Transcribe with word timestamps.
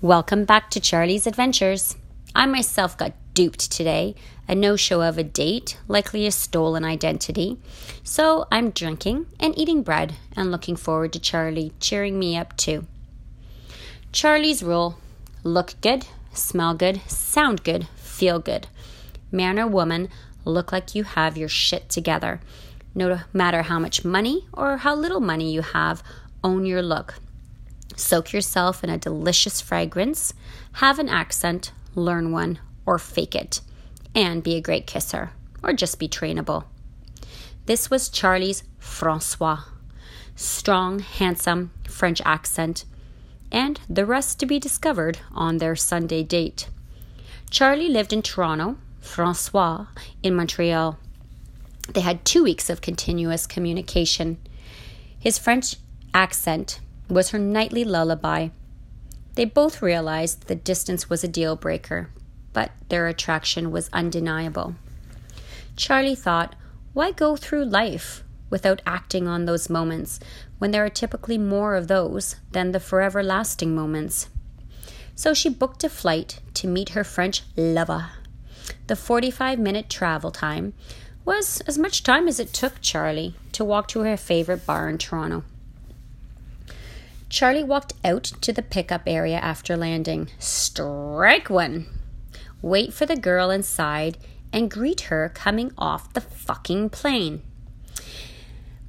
Welcome 0.00 0.44
back 0.44 0.70
to 0.70 0.80
Charlie's 0.80 1.26
Adventures. 1.26 1.96
I 2.32 2.46
myself 2.46 2.96
got 2.96 3.14
duped 3.34 3.72
today, 3.72 4.14
a 4.46 4.54
no 4.54 4.76
show 4.76 5.02
of 5.02 5.18
a 5.18 5.24
date, 5.24 5.76
likely 5.88 6.24
a 6.24 6.30
stolen 6.30 6.84
identity. 6.84 7.58
So 8.04 8.46
I'm 8.52 8.70
drinking 8.70 9.26
and 9.40 9.58
eating 9.58 9.82
bread 9.82 10.14
and 10.36 10.52
looking 10.52 10.76
forward 10.76 11.12
to 11.14 11.18
Charlie 11.18 11.72
cheering 11.80 12.16
me 12.16 12.36
up 12.36 12.56
too. 12.56 12.86
Charlie's 14.12 14.62
rule 14.62 15.00
look 15.42 15.74
good, 15.80 16.06
smell 16.32 16.74
good, 16.74 17.00
sound 17.10 17.64
good, 17.64 17.88
feel 17.96 18.38
good. 18.38 18.68
Man 19.32 19.58
or 19.58 19.66
woman, 19.66 20.10
look 20.44 20.70
like 20.70 20.94
you 20.94 21.02
have 21.02 21.36
your 21.36 21.48
shit 21.48 21.88
together. 21.88 22.40
No 22.94 23.18
matter 23.32 23.62
how 23.62 23.80
much 23.80 24.04
money 24.04 24.46
or 24.52 24.76
how 24.76 24.94
little 24.94 25.18
money 25.18 25.52
you 25.52 25.62
have, 25.62 26.04
own 26.44 26.66
your 26.66 26.82
look. 26.82 27.14
Soak 27.98 28.32
yourself 28.32 28.84
in 28.84 28.90
a 28.90 28.96
delicious 28.96 29.60
fragrance, 29.60 30.32
have 30.74 31.00
an 31.00 31.08
accent, 31.08 31.72
learn 31.96 32.30
one, 32.30 32.60
or 32.86 32.96
fake 32.96 33.34
it, 33.34 33.60
and 34.14 34.40
be 34.40 34.54
a 34.54 34.60
great 34.60 34.86
kisser, 34.86 35.32
or 35.64 35.72
just 35.72 35.98
be 35.98 36.08
trainable. 36.08 36.64
This 37.66 37.90
was 37.90 38.08
Charlie's 38.08 38.62
Francois. 38.78 39.64
Strong, 40.36 41.00
handsome, 41.00 41.72
French 41.88 42.22
accent, 42.24 42.84
and 43.50 43.80
the 43.90 44.06
rest 44.06 44.38
to 44.38 44.46
be 44.46 44.60
discovered 44.60 45.18
on 45.32 45.58
their 45.58 45.74
Sunday 45.74 46.22
date. 46.22 46.68
Charlie 47.50 47.88
lived 47.88 48.12
in 48.12 48.22
Toronto, 48.22 48.76
Francois 49.00 49.86
in 50.22 50.36
Montreal. 50.36 51.00
They 51.92 52.02
had 52.02 52.24
two 52.24 52.44
weeks 52.44 52.70
of 52.70 52.80
continuous 52.80 53.44
communication. 53.44 54.38
His 55.18 55.36
French 55.36 55.74
accent 56.14 56.78
was 57.08 57.30
her 57.30 57.38
nightly 57.38 57.84
lullaby. 57.84 58.48
They 59.34 59.44
both 59.44 59.82
realized 59.82 60.46
the 60.46 60.54
distance 60.54 61.08
was 61.08 61.22
a 61.22 61.28
deal 61.28 61.56
breaker, 61.56 62.10
but 62.52 62.72
their 62.88 63.06
attraction 63.06 63.70
was 63.70 63.88
undeniable. 63.92 64.74
Charlie 65.76 66.14
thought, 66.14 66.54
why 66.92 67.12
go 67.12 67.36
through 67.36 67.64
life 67.64 68.24
without 68.50 68.82
acting 68.86 69.28
on 69.28 69.44
those 69.44 69.70
moments 69.70 70.18
when 70.58 70.72
there 70.72 70.84
are 70.84 70.90
typically 70.90 71.38
more 71.38 71.76
of 71.76 71.86
those 71.86 72.36
than 72.50 72.72
the 72.72 72.80
forever 72.80 73.22
lasting 73.22 73.74
moments? 73.74 74.28
So 75.14 75.34
she 75.34 75.48
booked 75.48 75.84
a 75.84 75.88
flight 75.88 76.40
to 76.54 76.66
meet 76.66 76.90
her 76.90 77.04
French 77.04 77.42
lover. 77.56 78.10
The 78.86 78.96
45 78.96 79.58
minute 79.58 79.88
travel 79.88 80.30
time 80.30 80.74
was 81.24 81.60
as 81.62 81.78
much 81.78 82.02
time 82.02 82.26
as 82.26 82.40
it 82.40 82.52
took 82.52 82.80
Charlie 82.80 83.34
to 83.52 83.64
walk 83.64 83.86
to 83.88 84.00
her 84.00 84.16
favorite 84.16 84.66
bar 84.66 84.88
in 84.88 84.98
Toronto. 84.98 85.44
Charlie 87.28 87.64
walked 87.64 87.92
out 88.04 88.24
to 88.24 88.52
the 88.52 88.62
pickup 88.62 89.02
area 89.06 89.36
after 89.36 89.76
landing. 89.76 90.28
Strike 90.38 91.50
one! 91.50 91.86
Wait 92.62 92.92
for 92.92 93.06
the 93.06 93.16
girl 93.16 93.50
inside 93.50 94.18
and 94.52 94.70
greet 94.70 95.02
her 95.02 95.30
coming 95.34 95.72
off 95.76 96.12
the 96.12 96.20
fucking 96.20 96.90
plane. 96.90 97.42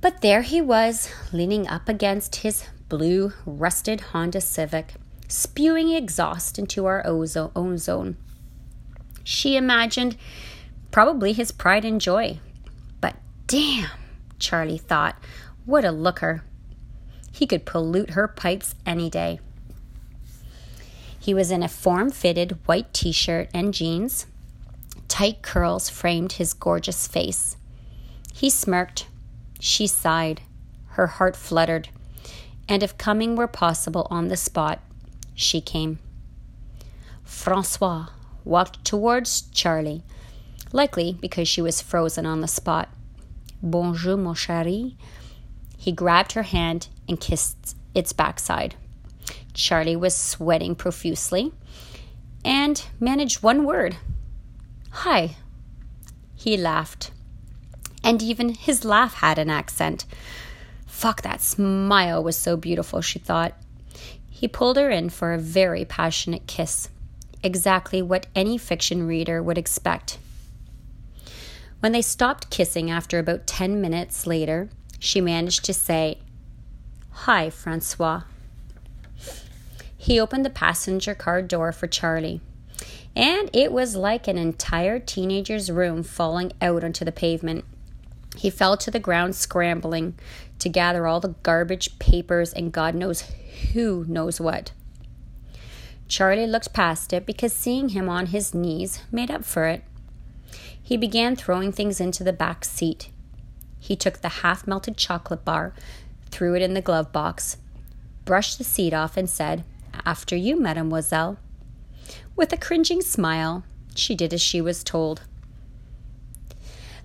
But 0.00 0.20
there 0.20 0.42
he 0.42 0.60
was, 0.60 1.10
leaning 1.32 1.68
up 1.68 1.88
against 1.88 2.36
his 2.36 2.66
blue, 2.88 3.32
rusted 3.46 4.00
Honda 4.00 4.40
Civic, 4.40 4.94
spewing 5.28 5.92
exhaust 5.92 6.58
into 6.58 6.84
our 6.86 7.06
ozone 7.06 7.78
zone. 7.78 8.16
She 9.22 9.56
imagined 9.56 10.16
probably 10.90 11.32
his 11.32 11.52
pride 11.52 11.84
and 11.84 12.00
joy. 12.00 12.40
But 13.00 13.16
damn, 13.46 13.88
Charlie 14.38 14.76
thought, 14.76 15.16
what 15.64 15.84
a 15.84 15.90
looker. 15.90 16.44
He 17.34 17.48
could 17.48 17.66
pollute 17.66 18.10
her 18.10 18.28
pipes 18.28 18.76
any 18.86 19.10
day. 19.10 19.40
He 21.18 21.34
was 21.34 21.50
in 21.50 21.64
a 21.64 21.68
form 21.68 22.12
fitted 22.12 22.58
white 22.64 22.94
t 22.94 23.10
shirt 23.10 23.50
and 23.52 23.74
jeans. 23.74 24.26
Tight 25.08 25.42
curls 25.42 25.88
framed 25.88 26.34
his 26.34 26.54
gorgeous 26.54 27.08
face. 27.08 27.56
He 28.32 28.48
smirked. 28.48 29.08
She 29.58 29.88
sighed. 29.88 30.42
Her 30.90 31.08
heart 31.08 31.34
fluttered. 31.34 31.88
And 32.68 32.84
if 32.84 32.96
coming 32.98 33.34
were 33.34 33.48
possible 33.48 34.06
on 34.10 34.28
the 34.28 34.36
spot, 34.36 34.80
she 35.34 35.60
came. 35.60 35.98
Francois 37.24 38.10
walked 38.44 38.84
towards 38.84 39.42
Charlie, 39.50 40.04
likely 40.70 41.18
because 41.20 41.48
she 41.48 41.60
was 41.60 41.82
frozen 41.82 42.26
on 42.26 42.42
the 42.42 42.48
spot. 42.48 42.90
Bonjour, 43.60 44.16
mon 44.16 44.34
chéri, 44.36 44.94
he 45.84 45.92
grabbed 45.92 46.32
her 46.32 46.44
hand 46.44 46.88
and 47.06 47.20
kissed 47.20 47.76
its 47.94 48.14
backside. 48.14 48.74
Charlie 49.52 49.96
was 49.96 50.16
sweating 50.16 50.74
profusely 50.74 51.52
and 52.42 52.82
managed 52.98 53.42
one 53.42 53.64
word 53.64 53.98
Hi. 54.90 55.36
He 56.34 56.56
laughed. 56.56 57.10
And 58.02 58.22
even 58.22 58.54
his 58.54 58.82
laugh 58.82 59.14
had 59.16 59.38
an 59.38 59.50
accent. 59.50 60.06
Fuck, 60.86 61.20
that 61.20 61.42
smile 61.42 62.24
was 62.24 62.38
so 62.38 62.56
beautiful, 62.56 63.02
she 63.02 63.18
thought. 63.18 63.52
He 64.30 64.48
pulled 64.48 64.78
her 64.78 64.88
in 64.88 65.10
for 65.10 65.34
a 65.34 65.38
very 65.38 65.84
passionate 65.84 66.46
kiss, 66.46 66.88
exactly 67.42 68.00
what 68.00 68.26
any 68.34 68.56
fiction 68.56 69.06
reader 69.06 69.42
would 69.42 69.58
expect. 69.58 70.16
When 71.80 71.92
they 71.92 72.00
stopped 72.00 72.48
kissing 72.48 72.90
after 72.90 73.18
about 73.18 73.46
10 73.46 73.82
minutes 73.82 74.26
later, 74.26 74.70
she 75.04 75.20
managed 75.20 75.64
to 75.66 75.74
say, 75.74 76.16
Hi, 77.10 77.50
Francois. 77.50 78.22
He 79.96 80.18
opened 80.18 80.46
the 80.46 80.50
passenger 80.50 81.14
car 81.14 81.42
door 81.42 81.72
for 81.72 81.86
Charlie, 81.86 82.40
and 83.14 83.50
it 83.52 83.70
was 83.70 83.96
like 83.96 84.26
an 84.26 84.38
entire 84.38 84.98
teenager's 84.98 85.70
room 85.70 86.02
falling 86.02 86.52
out 86.62 86.82
onto 86.82 87.04
the 87.04 87.12
pavement. 87.12 87.66
He 88.36 88.48
fell 88.48 88.78
to 88.78 88.90
the 88.90 88.98
ground 88.98 89.36
scrambling 89.36 90.18
to 90.58 90.70
gather 90.70 91.06
all 91.06 91.20
the 91.20 91.34
garbage, 91.42 91.98
papers, 91.98 92.54
and 92.54 92.72
God 92.72 92.94
knows 92.94 93.24
who 93.74 94.06
knows 94.08 94.40
what. 94.40 94.72
Charlie 96.08 96.46
looked 96.46 96.72
past 96.72 97.12
it 97.12 97.26
because 97.26 97.52
seeing 97.52 97.90
him 97.90 98.08
on 98.08 98.26
his 98.26 98.54
knees 98.54 99.02
made 99.12 99.30
up 99.30 99.44
for 99.44 99.66
it. 99.66 99.84
He 100.82 100.96
began 100.96 101.36
throwing 101.36 101.72
things 101.72 102.00
into 102.00 102.24
the 102.24 102.32
back 102.32 102.64
seat. 102.64 103.10
He 103.84 103.96
took 103.96 104.22
the 104.22 104.40
half 104.40 104.66
melted 104.66 104.96
chocolate 104.96 105.44
bar, 105.44 105.74
threw 106.30 106.54
it 106.54 106.62
in 106.62 106.72
the 106.72 106.80
glove 106.80 107.12
box, 107.12 107.58
brushed 108.24 108.56
the 108.56 108.64
seat 108.64 108.94
off, 108.94 109.18
and 109.18 109.28
said, 109.28 109.62
After 110.06 110.34
you, 110.34 110.58
mademoiselle. 110.58 111.36
With 112.34 112.50
a 112.54 112.56
cringing 112.56 113.02
smile, 113.02 113.62
she 113.94 114.14
did 114.14 114.32
as 114.32 114.40
she 114.40 114.62
was 114.62 114.82
told. 114.82 115.20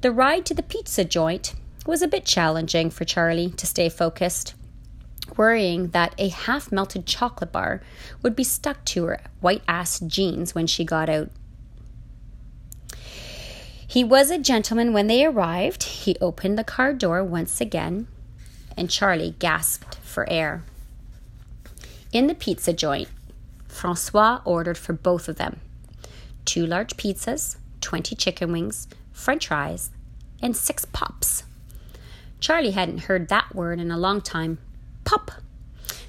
The 0.00 0.10
ride 0.10 0.46
to 0.46 0.54
the 0.54 0.62
pizza 0.62 1.04
joint 1.04 1.54
was 1.84 2.00
a 2.00 2.08
bit 2.08 2.24
challenging 2.24 2.88
for 2.88 3.04
Charlie 3.04 3.50
to 3.50 3.66
stay 3.66 3.90
focused, 3.90 4.54
worrying 5.36 5.88
that 5.88 6.14
a 6.16 6.28
half 6.28 6.72
melted 6.72 7.04
chocolate 7.04 7.52
bar 7.52 7.82
would 8.22 8.34
be 8.34 8.44
stuck 8.44 8.82
to 8.86 9.04
her 9.04 9.20
white 9.40 9.62
ass 9.68 10.00
jeans 10.00 10.54
when 10.54 10.66
she 10.66 10.86
got 10.86 11.10
out. 11.10 11.28
He 13.92 14.04
was 14.04 14.30
a 14.30 14.38
gentleman 14.38 14.94
when 14.94 15.06
they 15.06 15.22
arrived. 15.22 15.82
He 15.82 16.16
opened 16.18 16.58
the 16.58 16.64
car 16.64 16.94
door 16.94 17.22
once 17.22 17.60
again, 17.60 18.08
and 18.74 18.88
Charlie 18.88 19.34
gasped 19.38 19.96
for 19.96 20.26
air. 20.30 20.64
In 22.10 22.26
the 22.26 22.34
pizza 22.34 22.72
joint, 22.72 23.10
Francois 23.68 24.40
ordered 24.46 24.78
for 24.78 24.94
both 24.94 25.28
of 25.28 25.36
them 25.36 25.60
two 26.46 26.64
large 26.64 26.96
pizzas, 26.96 27.58
20 27.82 28.16
chicken 28.16 28.50
wings, 28.50 28.88
french 29.12 29.48
fries, 29.48 29.90
and 30.40 30.56
six 30.56 30.86
pops. 30.86 31.44
Charlie 32.40 32.70
hadn't 32.70 33.10
heard 33.10 33.28
that 33.28 33.54
word 33.54 33.78
in 33.78 33.90
a 33.90 33.98
long 33.98 34.22
time. 34.22 34.56
Pop! 35.04 35.32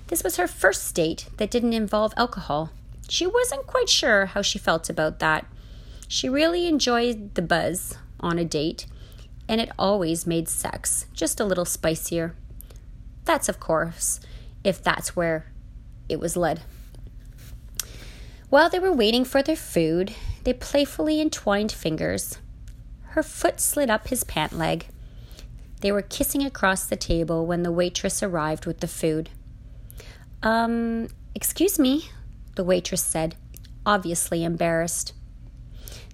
This 0.08 0.24
was 0.24 0.38
her 0.38 0.48
first 0.48 0.96
date 0.96 1.26
that 1.36 1.52
didn't 1.52 1.74
involve 1.74 2.14
alcohol. 2.16 2.70
She 3.10 3.28
wasn't 3.28 3.68
quite 3.68 3.90
sure 3.90 4.28
how 4.28 4.42
she 4.42 4.58
felt 4.58 4.90
about 4.90 5.20
that. 5.20 5.46
She 6.08 6.30
really 6.30 6.68
enjoyed 6.68 7.36
the 7.36 7.42
buzz 7.42 7.98
on 8.20 8.38
a 8.40 8.46
date, 8.46 8.86
and 9.48 9.60
it 9.60 9.72
always 9.78 10.28
made 10.28 10.48
sex 10.48 11.08
just 11.14 11.40
a 11.40 11.46
little 11.46 11.66
spicier. 11.66 12.36
That's, 13.26 13.50
of 13.50 13.60
course, 13.60 14.20
if 14.64 14.84
that's 14.84 15.16
where 15.16 15.52
it 16.10 16.20
was 16.20 16.38
led. 16.38 16.62
While 18.50 18.70
they 18.70 18.80
were 18.80 18.94
waiting 18.94 19.26
for 19.26 19.42
their 19.42 19.56
food, 19.56 20.14
they 20.44 20.54
playfully 20.54 21.20
entwined 21.20 21.72
fingers. 21.72 22.38
Her 23.14 23.24
foot 23.24 23.60
slid 23.60 23.90
up 23.90 24.10
his 24.10 24.24
pant 24.24 24.54
leg. 24.54 24.88
They 25.82 25.92
were 25.92 26.02
kissing 26.02 26.46
across 26.46 26.86
the 26.86 26.96
table 26.96 27.46
when 27.46 27.64
the 27.64 27.72
waitress 27.72 28.22
arrived 28.22 28.66
with 28.66 28.80
the 28.80 28.88
food. 28.88 29.30
Um, 30.42 31.08
excuse 31.36 31.80
me, 31.80 32.10
the 32.56 32.64
waitress 32.64 33.04
said, 33.04 33.36
obviously 33.86 34.44
embarrassed. 34.44 35.14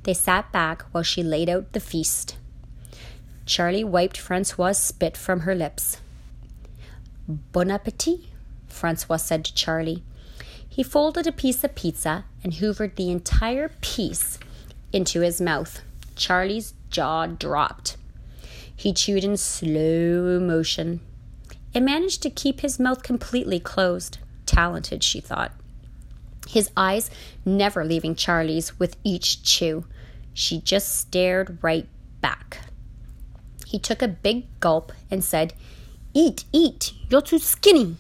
They 0.09 0.15
sat 0.15 0.51
back 0.51 0.85
while 0.91 1.03
she 1.03 1.21
laid 1.21 1.49
out 1.49 1.73
the 1.73 1.79
feast. 1.79 2.35
Charlie 3.45 3.83
wiped 3.83 4.17
Francois' 4.17 4.71
spit 4.71 5.15
from 5.15 5.41
her 5.41 5.53
lips. 5.53 5.97
Bon 7.27 7.69
appetit, 7.69 8.21
Francois 8.67 9.17
said 9.17 9.45
to 9.45 9.53
Charlie. 9.53 10.01
He 10.67 10.81
folded 10.81 11.27
a 11.27 11.31
piece 11.31 11.63
of 11.63 11.75
pizza 11.75 12.25
and 12.43 12.53
hoovered 12.53 12.95
the 12.95 13.11
entire 13.11 13.69
piece 13.81 14.39
into 14.91 15.21
his 15.21 15.39
mouth. 15.39 15.83
Charlie's 16.15 16.73
jaw 16.89 17.27
dropped. 17.27 17.95
He 18.75 18.93
chewed 18.93 19.23
in 19.23 19.37
slow 19.37 20.39
motion 20.39 21.01
and 21.75 21.85
managed 21.85 22.23
to 22.23 22.31
keep 22.31 22.61
his 22.61 22.79
mouth 22.79 23.03
completely 23.03 23.59
closed. 23.59 24.17
Talented, 24.47 25.03
she 25.03 25.21
thought. 25.21 25.51
His 26.47 26.71
eyes 26.75 27.11
never 27.45 27.85
leaving 27.85 28.15
Charlie's 28.15 28.79
with 28.79 28.97
each 29.03 29.43
chew. 29.43 29.85
She 30.39 30.61
just 30.61 30.95
stared 30.95 31.57
right 31.61 31.85
back. 32.21 32.59
He 33.65 33.77
took 33.77 34.01
a 34.01 34.07
big 34.07 34.45
gulp 34.61 34.93
and 35.11 35.21
said, 35.21 35.53
Eat, 36.13 36.45
eat, 36.53 36.93
you're 37.09 37.21
too 37.21 37.39
skinny. 37.39 37.97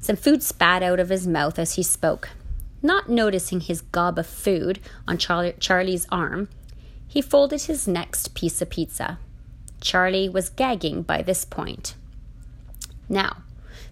Some 0.00 0.16
food 0.16 0.42
spat 0.42 0.82
out 0.82 0.98
of 0.98 1.10
his 1.10 1.26
mouth 1.26 1.58
as 1.58 1.74
he 1.74 1.82
spoke. 1.82 2.30
Not 2.80 3.10
noticing 3.10 3.60
his 3.60 3.82
gob 3.82 4.18
of 4.18 4.26
food 4.26 4.80
on 5.06 5.18
Charlie's 5.18 6.06
arm, 6.10 6.48
he 7.06 7.20
folded 7.20 7.64
his 7.64 7.86
next 7.86 8.34
piece 8.34 8.62
of 8.62 8.70
pizza. 8.70 9.18
Charlie 9.82 10.30
was 10.30 10.48
gagging 10.48 11.02
by 11.02 11.20
this 11.20 11.44
point. 11.44 11.96
Now, 13.10 13.42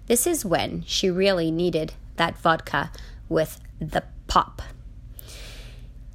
this 0.06 0.26
is 0.26 0.46
when 0.46 0.82
she 0.86 1.10
really 1.10 1.50
needed 1.50 1.92
that 2.16 2.38
vodka 2.38 2.90
with 3.28 3.60
the 3.78 4.04
pop. 4.28 4.62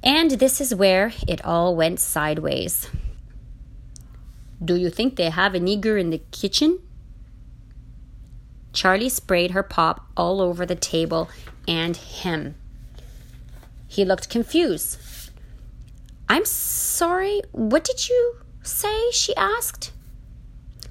And 0.04 0.32
this 0.32 0.60
is 0.60 0.74
where 0.74 1.12
it 1.26 1.42
all 1.46 1.74
went 1.74 1.98
sideways. 1.98 2.88
Do 4.62 4.76
you 4.76 4.90
think 4.90 5.16
they 5.16 5.30
have 5.30 5.54
a 5.54 5.60
nigger 5.60 5.98
in 5.98 6.10
the 6.10 6.20
kitchen? 6.30 6.80
Charlie 8.74 9.08
sprayed 9.08 9.52
her 9.52 9.62
pop 9.62 10.06
all 10.14 10.42
over 10.42 10.66
the 10.66 10.74
table 10.74 11.30
and 11.66 11.96
him. 11.96 12.54
He 13.88 14.04
looked 14.04 14.28
confused. 14.28 14.98
I'm 16.28 16.44
sorry, 16.44 17.40
what 17.52 17.84
did 17.84 18.08
you 18.08 18.36
say? 18.62 19.10
she 19.10 19.34
asked. 19.36 19.90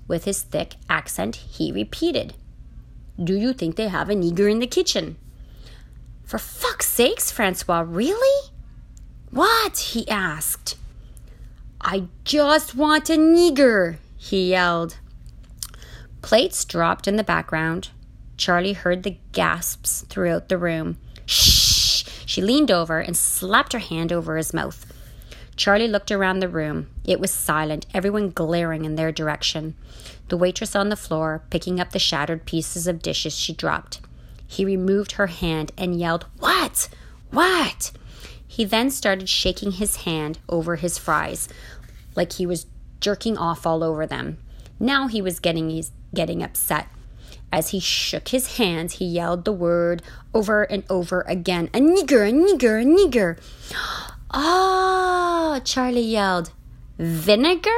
With 0.07 0.25
his 0.25 0.41
thick 0.41 0.75
accent, 0.89 1.35
he 1.35 1.71
repeated, 1.71 2.33
Do 3.21 3.35
you 3.35 3.53
think 3.53 3.75
they 3.75 3.89
have 3.89 4.09
a 4.09 4.15
nigger 4.15 4.49
in 4.49 4.59
the 4.59 4.67
kitchen? 4.67 5.17
For 6.23 6.39
fuck's 6.39 6.87
sakes, 6.87 7.31
Francois, 7.31 7.83
really? 7.85 8.52
What? 9.33 9.79
he 9.79 10.07
asked. 10.09 10.77
I 11.81 12.03
just 12.23 12.75
want 12.75 13.09
a 13.09 13.13
nigger, 13.13 13.97
he 14.15 14.51
yelled. 14.51 14.97
Plates 16.21 16.63
dropped 16.63 17.07
in 17.07 17.15
the 17.15 17.23
background. 17.23 17.89
Charlie 18.37 18.73
heard 18.73 19.01
the 19.01 19.17
gasps 19.31 20.05
throughout 20.07 20.49
the 20.49 20.59
room. 20.59 20.97
Shh! 21.25 22.03
She 22.27 22.43
leaned 22.43 22.69
over 22.69 22.99
and 22.99 23.17
slapped 23.17 23.73
her 23.73 23.79
hand 23.79 24.13
over 24.13 24.37
his 24.37 24.53
mouth. 24.53 24.93
Charlie 25.55 25.87
looked 25.87 26.11
around 26.11 26.39
the 26.39 26.47
room. 26.47 26.91
It 27.03 27.19
was 27.19 27.31
silent, 27.31 27.87
everyone 27.91 28.29
glaring 28.29 28.85
in 28.85 28.95
their 28.95 29.11
direction. 29.11 29.73
The 30.27 30.37
waitress 30.37 30.75
on 30.75 30.89
the 30.89 30.95
floor, 30.95 31.41
picking 31.49 31.79
up 31.79 31.91
the 31.91 31.97
shattered 31.97 32.45
pieces 32.45 32.85
of 32.85 33.01
dishes 33.01 33.35
she 33.35 33.53
dropped. 33.53 33.99
He 34.45 34.63
removed 34.63 35.13
her 35.13 35.27
hand 35.27 35.71
and 35.75 35.99
yelled, 35.99 36.27
What? 36.37 36.87
What? 37.31 37.91
He 38.53 38.65
then 38.65 38.91
started 38.91 39.27
shaking 39.29 39.71
his 39.71 40.03
hand 40.03 40.37
over 40.47 40.75
his 40.75 40.99
fries, 40.99 41.49
like 42.15 42.33
he 42.33 42.45
was 42.45 42.67
jerking 42.99 43.35
off 43.35 43.65
all 43.65 43.83
over 43.83 44.05
them. 44.05 44.37
Now 44.79 45.07
he 45.07 45.23
was 45.23 45.39
getting, 45.39 45.83
getting 46.13 46.43
upset. 46.43 46.87
As 47.51 47.69
he 47.69 47.79
shook 47.79 48.27
his 48.27 48.57
hands, 48.57 48.99
he 48.99 49.05
yelled 49.05 49.45
the 49.45 49.51
word 49.51 50.03
over 50.35 50.61
and 50.61 50.83
over 50.87 51.21
again 51.21 51.71
A 51.73 51.79
nigger, 51.79 52.29
a 52.29 52.31
nigger, 52.31 52.79
a 52.79 52.85
nigger. 52.85 53.39
Ah, 54.29 55.55
oh, 55.55 55.59
Charlie 55.61 56.01
yelled. 56.01 56.51
Vinegar? 56.99 57.71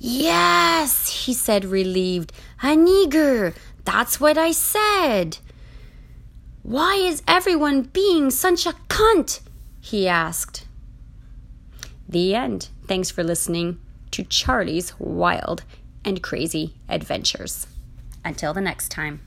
Yes, 0.00 1.26
he 1.26 1.34
said, 1.34 1.64
relieved. 1.64 2.32
A 2.64 2.74
nigger. 2.74 3.54
That's 3.84 4.18
what 4.18 4.36
I 4.36 4.50
said. 4.50 5.38
Why 6.62 6.94
is 6.94 7.22
everyone 7.26 7.82
being 7.82 8.30
such 8.30 8.66
a 8.66 8.74
cunt? 8.88 9.40
he 9.80 10.06
asked. 10.06 10.66
The 12.08 12.34
end. 12.34 12.68
Thanks 12.86 13.10
for 13.10 13.24
listening 13.24 13.80
to 14.10 14.24
Charlie's 14.24 14.98
wild 14.98 15.62
and 16.04 16.22
crazy 16.22 16.74
adventures. 16.88 17.66
Until 18.24 18.52
the 18.52 18.60
next 18.60 18.90
time. 18.90 19.20